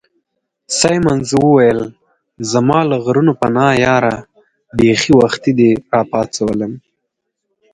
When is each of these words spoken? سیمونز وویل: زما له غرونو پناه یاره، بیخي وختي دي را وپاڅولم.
سیمونز 0.77 1.29
وویل: 1.43 1.79
زما 2.51 2.79
له 2.89 2.97
غرونو 3.05 3.33
پناه 3.41 3.73
یاره، 3.85 4.15
بیخي 4.77 5.11
وختي 5.21 5.51
دي 5.57 5.71
را 5.93 5.99
وپاڅولم. 6.05 6.73